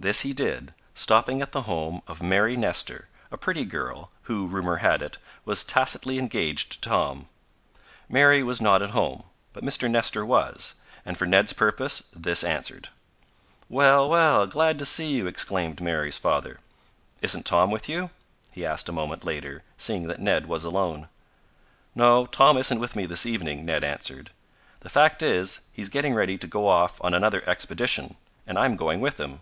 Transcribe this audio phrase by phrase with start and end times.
[0.00, 4.76] This he did, stopping at the home of Mary Nestor, a pretty girl, who, rumor
[4.76, 7.28] had it, was tacitly engaged to Tom.
[8.08, 9.90] Mary was not at home, but Mr.
[9.90, 12.90] Nestor was, and for Ned's purpose this answered.
[13.68, 16.60] "Well, well, glad to see you!" exclaimed Mary's father.
[17.20, 18.10] "Isn't Tom with you?"
[18.52, 21.08] he asked a moment later, seeing that Ned was alone.
[21.96, 24.30] "No, Tom isn't with me this evening," Ned answered.
[24.78, 28.14] "The fact is, he's getting ready to go off on another expedition,
[28.46, 29.40] and I'm going with him."